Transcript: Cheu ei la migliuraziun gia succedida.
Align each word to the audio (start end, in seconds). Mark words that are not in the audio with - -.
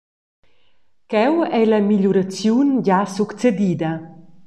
Cheu 1.09 1.35
ei 1.57 1.65
la 1.71 1.79
migliuraziun 1.89 2.67
gia 2.85 2.99
succedida. 3.15 3.91